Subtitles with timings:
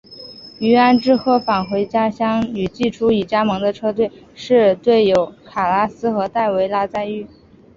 [0.57, 7.27] 云安贺治返回家乡与季初已加盟的车路士队友卡拉斯和戴维拉再遇。